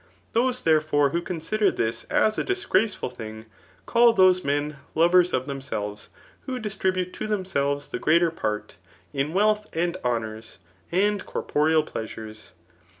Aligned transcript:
Those, 0.33 0.63
therefore, 0.63 1.11
who 1.11 1.21
consider 1.21 1.69
this 1.69 2.05
as 2.05 2.39
a 2.39 2.43
disgraceful 2.43 3.11
thing, 3.11 3.45
call 3.85 4.13
those 4.13 4.43
men 4.43 4.77
lovers 4.95 5.29
pf 5.31 5.45
themselves, 5.45 6.09
who 6.47 6.57
distribute 6.57 7.13
to 7.13 7.27
themselves 7.27 7.87
the 7.89 7.99
greater 7.99 8.31
part, 8.31 8.77
in 9.13 9.31
wealth 9.31 9.67
and 9.75 9.97
honours, 10.03 10.57
and 10.91 11.23
corporeal 11.23 11.83
pleasures. 11.83 12.53